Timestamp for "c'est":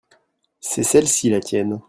0.61-0.81